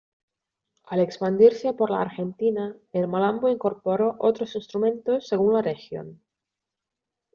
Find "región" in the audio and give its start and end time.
5.61-6.23